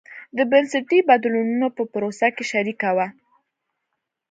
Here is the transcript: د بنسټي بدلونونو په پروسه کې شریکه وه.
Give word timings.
د 0.37 0.39
بنسټي 0.51 0.99
بدلونونو 1.09 1.67
په 1.77 1.83
پروسه 1.91 2.27
کې 2.35 2.43
شریکه 2.51 2.89
وه. 2.97 3.07